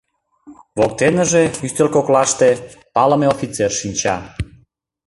Воктеныже, 0.77 1.43
ӱстел 1.65 1.89
коклаште, 1.95 2.49
«палыме» 2.93 3.27
офицер 3.33 3.71
шинча. 3.79 4.15